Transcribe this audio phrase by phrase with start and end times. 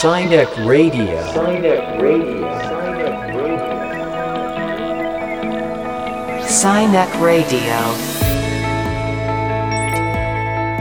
[0.00, 1.04] Sinek Radio.
[1.28, 2.48] Sinek Radio.
[6.40, 7.60] Sinek Radio.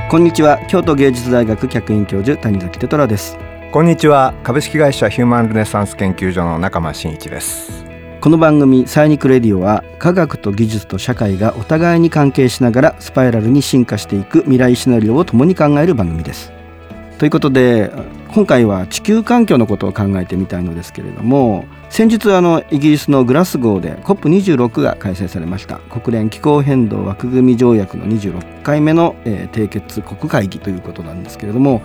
[0.09, 3.37] こんにちは京都芸術大学客員教授谷崎テトラです
[3.73, 7.83] こんにちは株式会社ヒューマンルネサンス研究所の中間真一です
[8.21, 16.54] この番組サイニックレディオは科学と技術と社会がお互いに関係しながらスパイラルに進化していく未来シナリオを共に考える番組です
[17.19, 17.91] ということで
[18.29, 25.79] 今回は地球環境のことを考えてみたいのですけれども先日あのイギリスのグラスゴーで COP26 が開催されました。
[25.79, 31.82] 国連気候変動枠組み条約の26回目の、えー、締結国会議ということなんですけれども、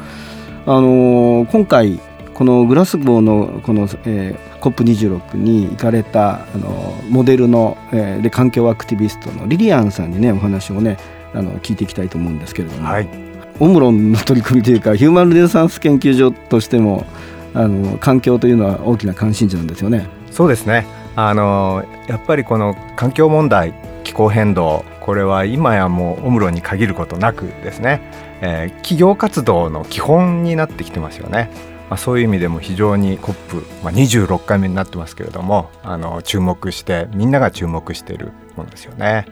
[0.67, 1.99] あのー、今回
[2.35, 10.99] このグラスゴーのこの、えー、COP26 に行かれたあのモデルの、えー、で環境アクティビストのリリアンさんにねお話をね
[11.33, 13.34] あの聞いていきたいと思うんですけれども、はい。
[13.61, 17.07] オムロンの取り組みというかヒューマンルネサンス研究所としても
[17.55, 20.09] あの環境というのは大きな関心事なんですよね。
[20.31, 28.01] そうですねあのやっぱりこの環境問題気候変動これは今やもうオムロンに限ることなくですね、
[28.41, 31.51] えー、企業活動の基本になってきてますよね。
[31.91, 39.27] まあ、そういう意味でも非常に COP、まあ、26回目になってますけれどもあの注目してみんなが注目しているものですよね。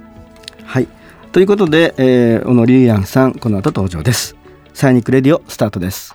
[0.65, 0.87] はい
[1.33, 4.37] ということで、えー、小野りりあんさんこの後登場です。
[4.75, 6.15] サイニックレディオスタートです。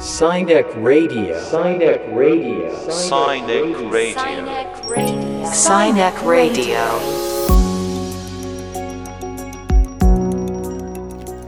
[0.00, 6.74] サイネックラディオサイネックラディオサイネックラディオサイネックラディ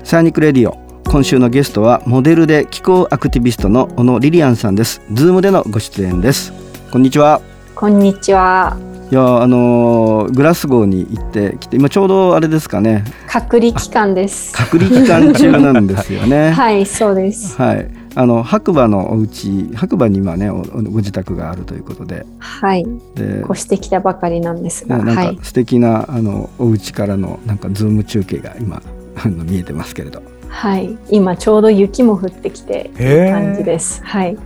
[0.02, 0.78] オサイニックレディオ
[1.10, 5.02] 今週のゲストはモデルで気候アクティビストの小野りりあんさんです。
[5.12, 6.52] ズームでのご出演です。
[6.92, 7.40] こんにちは。
[7.74, 13.02] こんにちはいやあのー、グラスゴーに行ってきて今ちょうどあれですかね。
[13.26, 14.52] 隔離期間です。
[14.56, 16.50] 隔離期間中なんですよね。
[16.54, 17.60] はいそうです。
[17.60, 17.90] はい。
[18.14, 22.24] あの白馬のお家白馬に今ねご自宅があるということで。
[22.38, 22.86] はい。
[23.16, 28.80] で越してきたばかりなんですがなんか素敵な、あのお家からのなんかズーム中継が今
[29.16, 30.22] あの見えてますけれど。
[30.46, 30.96] はい。
[31.10, 34.02] 今ちょうど雪も降ってきて感じです。
[34.04, 34.36] はい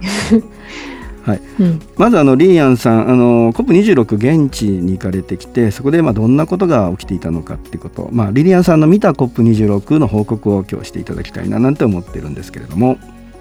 [1.25, 12.99] はい、うん、まずあのリーアンさんあの COP26 現地に行かれてきてそこでまあどんなことが起きていたのかっていうこと、まあ、リリアンさんの見た COP26 の報告を今日していただきたいななんて思ってるんですけれども。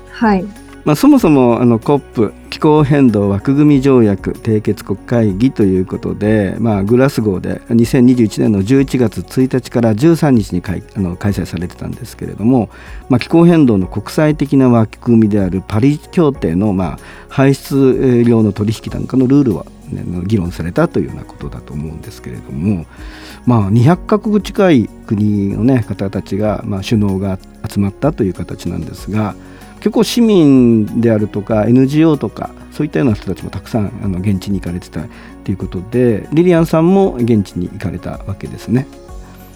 [0.09, 12.69] はいまあ、そもそもあの COP 気候変動枠組条約締結国会議ということで、まあ、グラスゴーで2021年の11月1日から13日に開あの開催されてたんですけれども、
[13.07, 16.99] まあ、気候変動の国際的な枠組みであるパリ協定の、まあ、
[17.29, 22.85] 排出量の取引なんかのルールは、ね、議論されたというようなことだと思うんですけれども、
[23.45, 27.39] まあ、200カ国近い国の、ね、方たちが、まあ、首脳が
[27.69, 29.33] 集まったという形なんですが。
[29.83, 35.01] 結構市民であるとか NGO とかそういったような人たちもたくさんあの現地に行かれてた
[35.43, 38.87] ということでリリアンさんも現地に行かれたわけですね。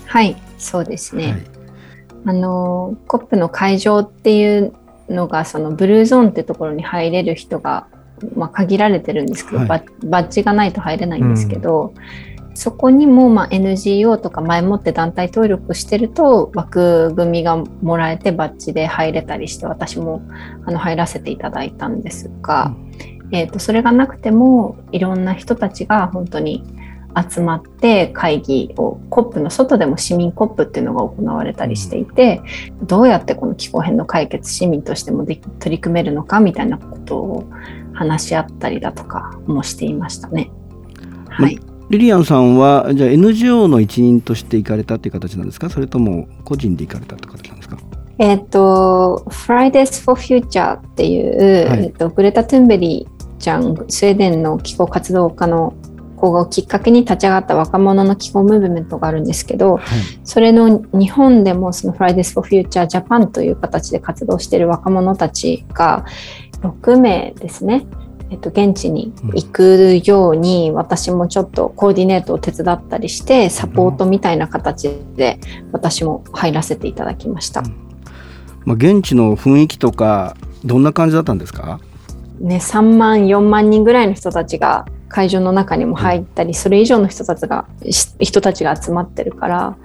[0.05, 1.43] はいそうですね、はい、
[2.25, 4.73] あの COP の会場っていう
[5.07, 7.87] のがそのブルーゾーンってところに入れる人が、
[8.35, 20.23] まあ、限られてるんですけど、はい、バッジがないと入れないんですけど、うんそこにもま NGO とか前もって団体登録してると枠組みがもらえてバッジで入れたりして私も
[20.66, 22.73] あの入らせていただいたんですが、
[23.25, 26.63] うん、えー、とそれがなくてもいろんな人たちが本当に
[27.29, 32.41] 集まって会議を COP の外でも市民 COP っていうのが行われたりしていて、
[32.79, 37.47] うん、どうやってこの気候変動解決市民としてもで取り組めるのかみたいなことを
[37.94, 40.50] 話し合ったりだとかもしていましたね。
[41.29, 45.69] はい、リリアンさんはじゃあ NGO の一員として行かれたっていう形なんですか？
[45.69, 47.77] それとも個人で行かれたって形なんですか？
[48.19, 55.75] えっ、と Fridays for Future っていう、はい、えっと、グレタ・トゥンベリーちゃんスウェーデンの気候活動家の
[56.15, 59.83] 子をきっかけに立ち上がった若者の気候ムーブメントがあるんですけど、はい、
[60.23, 66.05] それの日本でもその Fridays for Future Japan という形で活動している若者たちが
[66.61, 67.85] 6名ですね
[68.29, 75.40] えっと、現地に行くように、私もちょっとコーディネートを手伝ったりしてサポートみたいな形で
[75.72, 77.68] 私も入らせていただきました、うん、
[78.66, 80.35] まあ、現地の雰囲気とか
[80.66, 81.79] どんな感じだったんですか？
[82.40, 87.66] ね、3万4万人ぐらいの人たちが会場の中にも入ったり、それ以上の人たちが
[88.20, 89.78] 人たちが集まってるから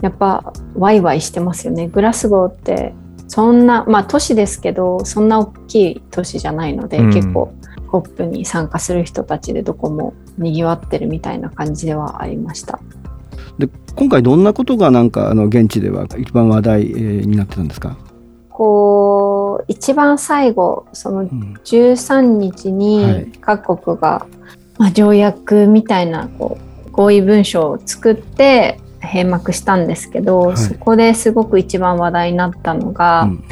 [0.00, 1.88] やっぱワイワイしてますよね。
[1.88, 2.94] グラスゴーって
[3.28, 7.52] そんなまあ都市ですけどそんな大きい都市じゃないので、うん、結構
[7.94, 12.80] コップに参加する人たちでどこもにぎわってるみたいな感じではありました。
[13.56, 17.96] で今回どんなことがなんかあの現地では一番話題、えー、になってたんですか？
[18.50, 21.54] こう一番最後そのうん。
[21.64, 22.72] 13日はい。
[22.72, 24.26] に各国が、
[24.76, 26.58] まあ、条約みたいなこ
[26.88, 30.56] う合意文書を作って閉幕したんですけど、はい。
[30.56, 33.44] そこですごく一番話題になったのが、うん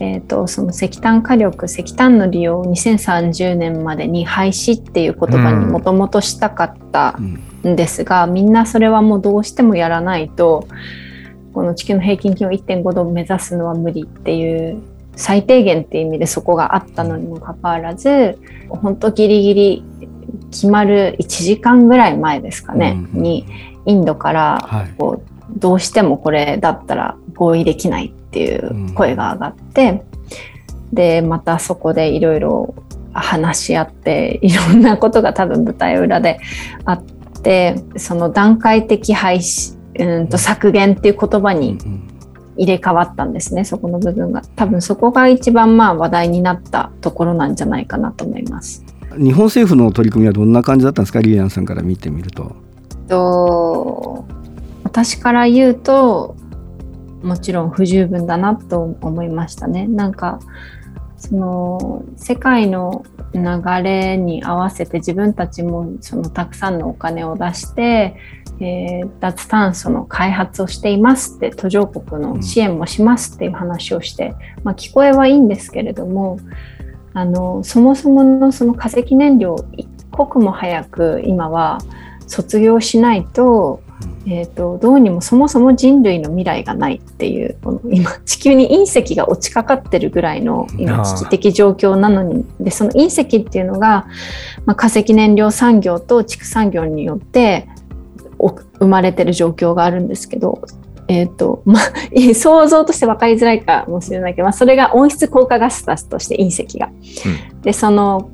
[0.00, 7.42] えー、とその石炭火力石炭の利用を2030年までに廃止っていう言葉にもともとしたかったうん。
[7.66, 10.68] んですが、みんなそれはもうどうしてもやらないと
[11.52, 14.80] この地球の平均気温1.5度を目指すのは無理っていう
[15.16, 19.84] 最低限っていう意味でそこがあったのにもかかわらず本当ギリギリ
[20.52, 23.22] 決まる1時間ぐらい前ですかね、うん。
[23.22, 23.46] に
[23.86, 24.94] インドからはい。
[24.96, 28.56] こうどうしてもこれだったら合意できないってい
[28.90, 30.04] う声が上がって、
[30.92, 32.74] でまたそこでいろいろ
[33.12, 36.38] 話し合っていろんなことが多分舞台裏で
[36.84, 37.02] あっ
[37.42, 41.78] てその段階的廃止うんと削減っていう言葉うんに
[42.56, 48.84] 入れ替わったんですねそこの部分が多分そこが一番まあ話題になったところなんじゃないかなと思います。
[49.16, 51.20] 日本政府の取り組みはどんな感じだったんですか？
[51.20, 52.54] リリアンさんから見てみると。
[53.08, 54.24] と
[54.84, 56.36] 私から言うと
[57.28, 59.86] もちろん不十分だなと思いましたね。
[59.86, 60.40] なんか
[61.18, 63.04] その世界の
[63.34, 63.42] 流
[63.82, 68.16] れに合わせて自分たちもそのたくさんのお金を出して、
[68.60, 74.34] えー脱炭素の開発をしていますって途上国の支援もしますっていう話をして、
[74.64, 76.38] まあ、聞こえはいいんですけれども
[77.14, 81.78] あのそもそものその化石燃料を一刻も早く今は
[82.26, 83.80] 卒業しないと,、
[84.26, 94.06] えー、とどうにもそもそも人類の未来がないっていうこの今地球に隕石が落ちかかってるぐらいの今危機的状況なのにでその隕石っていうのが、
[94.66, 97.68] まあ、化石燃料産業と畜産業によって
[98.38, 100.62] お生まれてる状況があるんですけど。
[101.10, 106.90] えーと まあ、想像として分かりづらいかもしれないけど、まあ、それが温室効果ガスだとして隕石が。
[107.62, 108.28] でその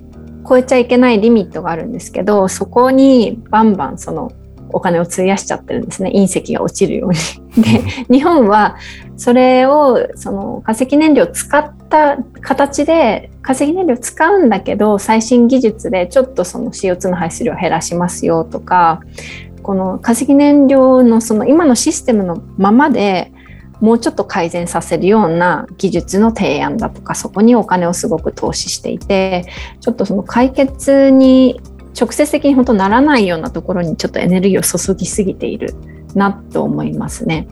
[0.47, 4.33] 超えちゃいけないリミットがあるんですけどそこにバンバンその
[4.75, 7.63] お金を費やしちゃってるんですね隕石が落ちるように。
[7.63, 7.81] で
[8.11, 8.77] 日本は
[9.17, 19.01] それをその化石燃料を使った形で化石燃料を使うんだけど最新技術でちょっとその CO2 の排出量を減らしますよとか
[19.63, 23.33] この化石燃料のその今のシステムのままで
[23.81, 29.47] もうちょっと改善させるような技術の提案だとかそこにお金をすごく投資していて
[29.81, 31.61] ちょっとその解決に
[31.99, 35.75] 直接的に本当ならないようなところにちょっとエネルギーを注ぎすぎている
[36.15, 37.49] なと思いますね。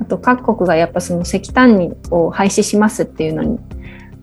[0.00, 3.58] あと各国がやっぱその石炭を廃止しますっていうのに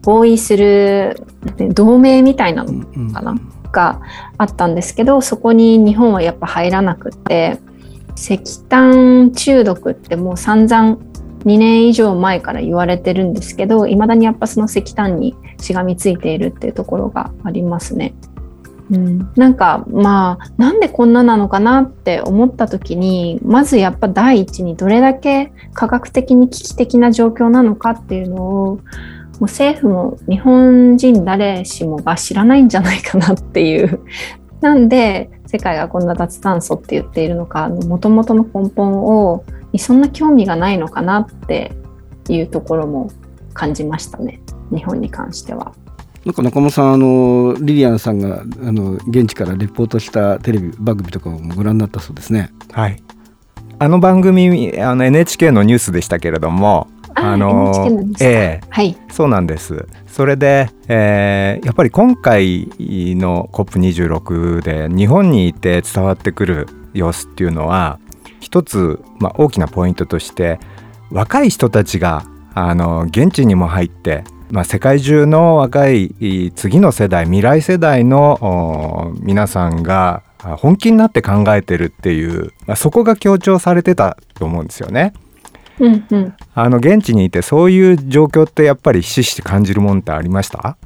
[0.04, 1.26] 合意する
[1.58, 3.36] ね同盟みたいなのうんかな
[3.72, 4.02] が
[4.38, 7.60] あったんですけどそこに日本はやっぱ入らなくって
[8.16, 10.98] 石炭中毒ってもう散々
[11.46, 18.14] 2年以上前から言われてるんですけどいまだにやっぱその石炭にしがみついているっていうところがありますね。
[18.92, 28.80] うん、なんかまあなんでこんななのかなって思った時にまずやっぱ第一にどれだけ科学的に危機的な状況なのかっていうのをも
[29.40, 34.02] う政府も日本人誰しもが知らないんじゃないかなっていう。
[34.62, 39.44] なんで世界がこんな脱炭素って言っているのかもともとの根本を
[39.74, 41.74] にそんな興味がないのかなって
[42.30, 43.10] いうところも
[43.54, 44.42] 感じましたね
[44.72, 45.74] 日本に関しては。
[46.26, 52.52] なんか中村さんあのリリアンさんがあの現地からレポートしたテレビ番組とかもご覧になったそうですね。
[52.72, 53.04] はい。
[53.80, 59.86] あの番組あの NHK のニュースでしたけれども、あの NHK のニュースかええはいそうなんです。
[60.08, 68.00] それで、えーやっぱり今回の COP26 で日本にいて伝わってくる様子っていうのは
[68.40, 70.60] 一つ、まあ、大きなポイントとして
[71.12, 78.38] 若い人たちがあの現地にも入って、まあ、世界中の若い次の世代未来世代の
[79.10, 85.14] お皆さんがあ本気になって考えてるっていう、まあ、そこが強調されてたと思うんですよね。
[85.80, 86.36] うんうん。
[86.54, 90.78] あの現地にいてそういう状況ってやっぱりひしひし感じるもんってありました？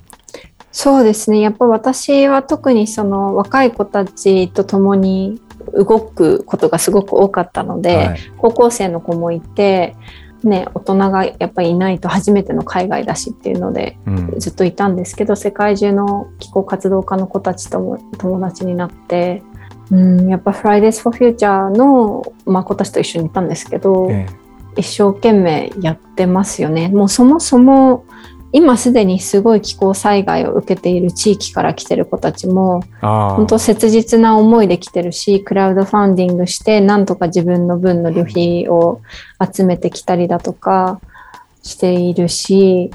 [0.72, 1.42] そうですね。
[1.42, 5.42] やっぱ私は特にその若い子たちと共に
[5.74, 8.20] 動くことがすごく多かったので、はい。
[8.38, 9.98] 高校生の子もいて、
[10.44, 19.42] ね、大人がやっぱりいないと初めての海外だしっていうのでうんずっといたんですけど世界中の気候活動家の子たちとも友達になって、
[19.90, 24.28] うん、やっぱ Fridays for Future の、まあ、子たちと一緒にいたんですけど、え
[24.78, 26.90] 一生懸命やってますよね。
[26.90, 28.06] もうそもそも
[28.58, 39.02] 今すでにすごい気候災害を受けている地域から来てる子たちも本当切実な思いで来てるしクラウドファンディングしてなんとか自分の分の旅費を
[39.54, 41.00] 集めてきたりだとか
[41.62, 42.90] しているし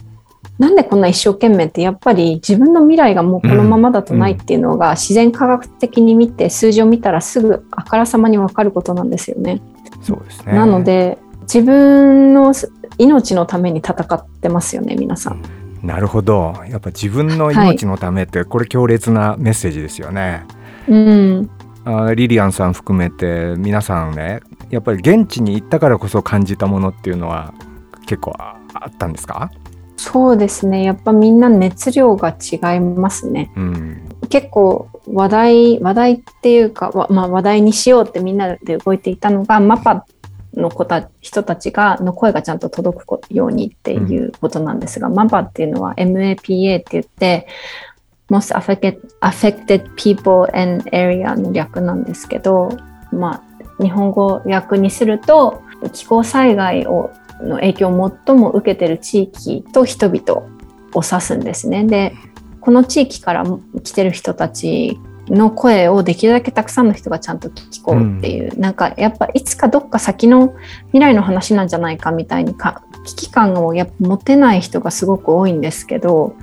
[0.59, 9.63] なんでこんな一生懸命ってやっぱり自分の未来がもうこのままだとないっていうのが自然科学的に見て数字を見たらすぐあからさまに分かることなんですよね。
[10.03, 10.55] そうですね。
[10.55, 12.53] なので自分の
[12.99, 15.43] 命のために戦ってますよね皆さん。
[15.83, 16.55] なるほど。
[16.69, 20.45] やっぱ自分の命のためってこれ強烈なメッセージですよね。
[20.89, 21.51] うん、
[21.85, 27.55] あリリアンさん含めて皆さんねやっぱり現地に行ったからこそ感じたものっていうのは
[28.07, 29.51] 結構ああったんですか、
[29.97, 30.83] そうですね。
[30.83, 33.53] やっぱみんな熱量が違いますね。
[33.57, 34.09] うん。
[34.29, 40.05] 結構話題話題っていうか、わまあ、話題にしようってみんなで動いていたのがマパ
[40.55, 47.47] の子た人たちがの声がちゃんと届くこようにっていうことなんですが、マパっていうのは MAPA って言って
[48.31, 52.77] Most Affected, affected People and Area の略なんですけど、
[53.13, 53.43] ま
[53.79, 60.47] あ、日本語訳にすると気候災害をの影響を最も受けている地域と人々
[60.95, 61.85] を指すんですね。
[61.85, 62.15] で
[62.61, 63.45] この地域から
[63.83, 64.99] 来てる人たち
[65.33, 70.55] の声をできるだけたくさんの人がちゃんと聞こうっていう、なんかやっぱいつかどっか先の
[70.89, 76.37] 未来の話なんじゃないかみたいにか危機感をやっぱ持てない人がすごく多いんですけど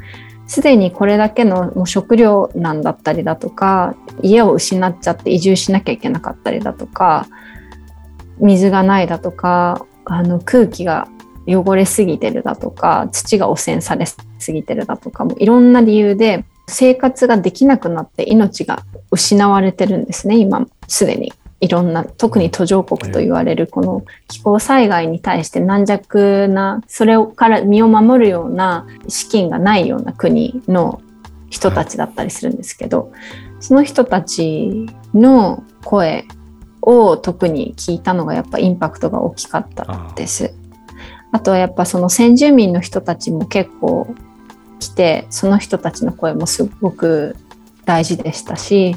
[0.48, 7.28] すでにこれだけのもう食料難だったりだとか家を失っちゃって移住しなきゃいけなかったりだとか
[8.40, 11.08] 水がないだとかあの空気が
[11.48, 14.18] 汚れすぎてるだとか土が汚染されす
[14.52, 20.38] ぎてるだとかもいろんな理由で生活ができなくなって命が失われてるんですね。
[20.38, 21.34] 今すでに。
[21.62, 31.02] いろんな特に途上国と言われるこの気候災害に対して軟弱なそれから身を守るような資金がないような国の
[31.50, 33.12] 人たちだったりするんですけど、
[33.60, 36.26] その人たちの声
[36.82, 40.54] を特に聞いたのがやっぱインパクトが大きかったです。
[41.32, 44.16] あとはやっぱその先住民の人たちも結構
[44.80, 47.36] 来てその人たちの声もすごく
[47.86, 48.96] 大事でしたし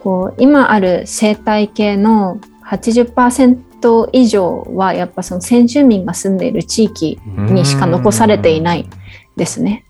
[0.00, 8.88] こう今ある生態系の80%以上はやっぱその先住民が住んでいる地域にしか残されていない
[9.36, 9.84] ですね。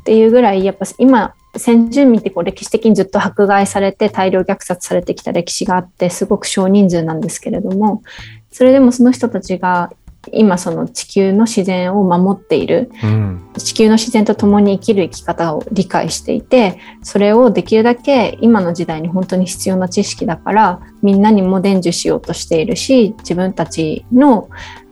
[0.00, 8.02] っていうぐらいやっぱ今先住民ってこう歴史的にずっと迫害されて大量虐殺されてきた歴史があってすごく少人数なんですけれども
[8.50, 9.90] それでもその人たちが
[10.32, 13.48] 今その地球の自然を守っている、うん。
[13.56, 24.48] 地球の自然と共に生きる生き方を理解していてそれをできるだけ今の時代に本当に必要な知識だからみんなにも伝授しようとしているし自分たちの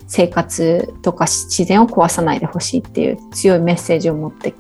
[0.08, 4.54] 生活とか自然を壊さないでほしいっていう強いメッセージを持って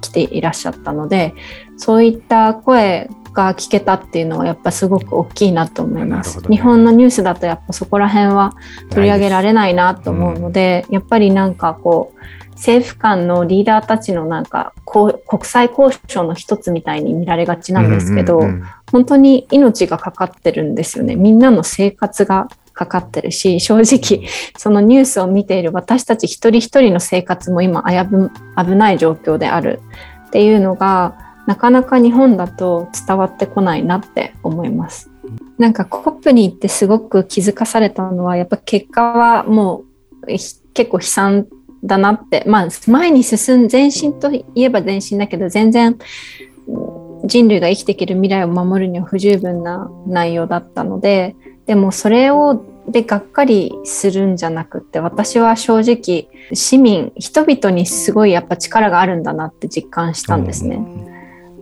[0.00, 1.34] きていらっしゃったので
[1.76, 6.48] そういった声が聞けたっていうのはやっぱすごく大きいなと思います、ね。
[6.48, 8.54] 日本のニュースだとやっぱそこら辺は
[8.90, 18.64] 取り上げられないなと思うので、やっぱりなんかこう政府間のリーダーたちのなんかこう国際交渉の一つみたいに見られがちなんですけど、うんうんうん。
[18.92, 21.16] 本当に命がかかってるんですよね。
[21.16, 29.80] みんなの生活がかかってるし正直そのニュースを見ている私たち一人一人の生活も今危ない状況である
[30.26, 35.10] っていうのがなかなか日本だと伝わってこないなって思います。
[35.58, 39.84] なんかコップに行ってすごく気づかされたのはやっぱ結果はも
[40.22, 41.46] う結構悲惨
[41.84, 45.96] だなってまあ前に進ん前進といえば前進だけど全然
[47.24, 51.36] 人類が生きていける未来を守るには不十分な内容だったので
[51.66, 61.13] でもそれをでがっかりするんじゃなくって私は正直市民人々にすごいやっぱ力があるんだなって実感したんですね。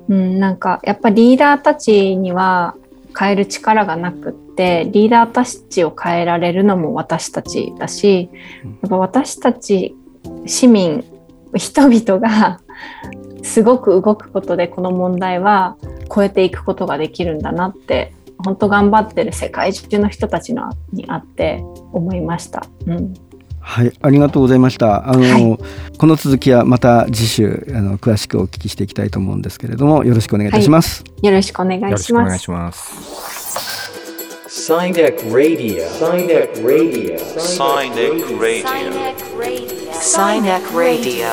[0.09, 2.75] うん、なんかやっぱリーダーたちには
[3.19, 8.31] 変える力がなくってリーダーたちを変えられるのも私たちだし
[8.65, 9.95] やっぱ私たち
[10.47, 11.05] 市民
[11.55, 12.61] 人々が
[13.43, 15.77] すごく動くことでこの問題は
[16.15, 22.65] 超えていくことができるんだなって本当頑張ってる世界中の人たちのにあって思いました。
[22.87, 23.15] うん
[23.65, 25.09] はい、ありがとうございました。
[25.09, 25.59] あの、はい
[25.99, 31.05] この続きはまた次週あの詳しくお聞きしていきたいと思うんですけれども、よろしくお願いいたします。
[31.23, 32.73] よろしくお願よいしますろしくお願いし。
[32.73, 32.93] ます。
[34.49, 35.87] Sinek Radio.
[35.89, 37.17] Sinek Radio.
[37.39, 38.67] Sinek Radio.
[39.93, 41.27] Sinek Radio.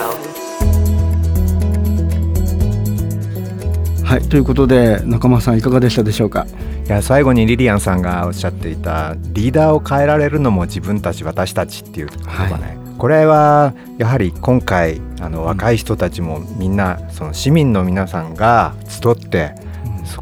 [4.03, 6.45] はい、ということで中間さんいかがでしたでしょうか？
[6.89, 19.53] いや最後にリリアンさんがおっしゃっていたリーダーを変えられるのも自分たち私たちっていう言葉ね、これはやはり今回あの若い人たちもみんなその市民の皆さんが集って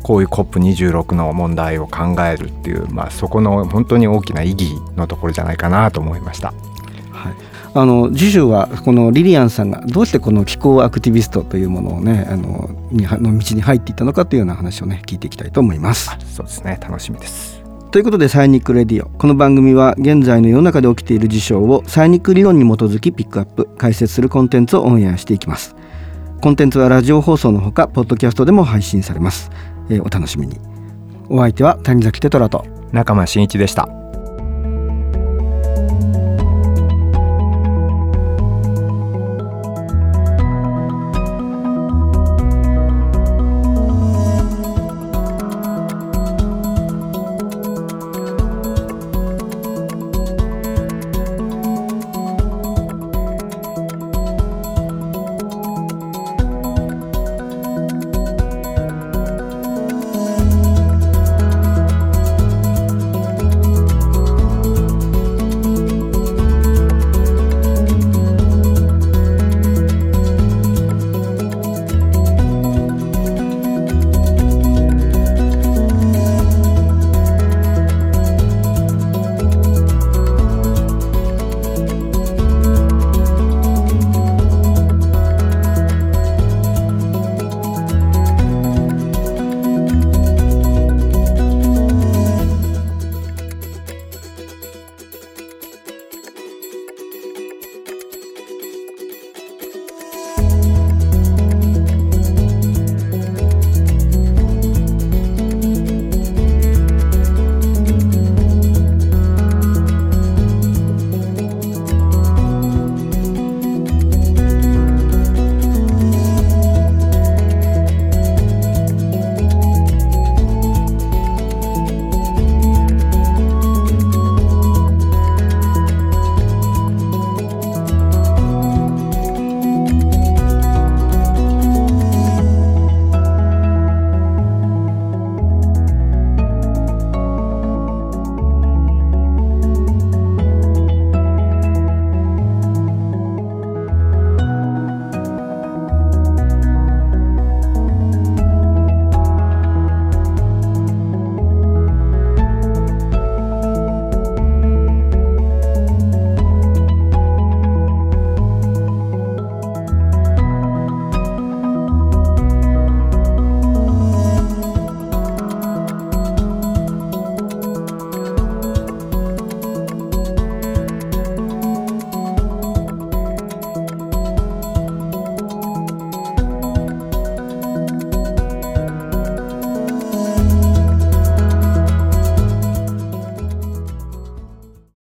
[0.04, 6.54] こういう COP26 の問題を考えるっていう、まあ、そこの本当に大きな意義のところじゃないかなと思いました。
[7.78, 16.10] はい、あの次週はこのリリアンさんがどうしてこの気候アクティビストというものをねあのにの道に入っていったのかというような話をね聞いていきたいと思います。
[16.34, 16.80] そうですね。
[16.82, 17.64] 楽しみです。
[17.92, 25.76] ということでサイニックレディオこの番組は現在の世の中で起きている事象をサイニック理論に基づきピックアップ解説するコンテンツをオンエアしていきます。
[26.42, 29.50] コンテンツはラジオ放送のほかポッドキャストでも配信されます、
[29.90, 30.60] えーお楽しみに。
[31.30, 32.66] お相手は谷崎テトラと。
[32.92, 34.07] 中間真一でした